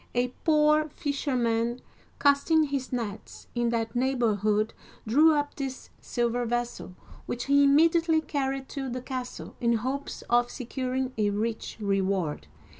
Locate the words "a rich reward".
11.19-12.47